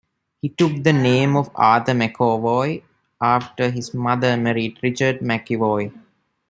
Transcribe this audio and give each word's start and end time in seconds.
He 0.41 0.49
took 0.49 0.83
the 0.83 0.93
name 0.93 1.35
Arthur 1.37 1.91
McEvoy 1.93 2.81
after 3.21 3.69
his 3.69 3.93
mother 3.93 4.35
married 4.35 4.79
Richard 4.81 5.19
McEvoy. 5.19 5.93